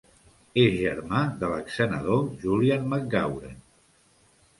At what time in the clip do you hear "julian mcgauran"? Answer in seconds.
2.45-3.61